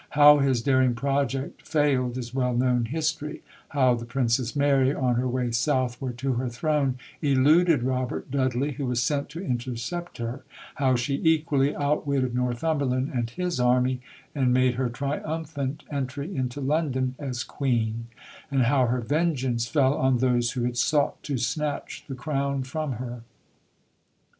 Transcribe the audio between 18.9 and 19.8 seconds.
vengeance